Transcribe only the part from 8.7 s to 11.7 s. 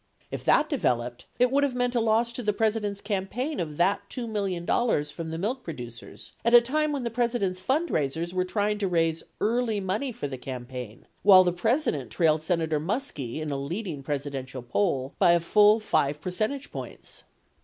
to raise "early money" for the campaign while the